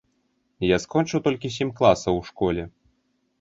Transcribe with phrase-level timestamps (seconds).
[0.75, 2.67] Я скончыў толькі сем класаў у школе.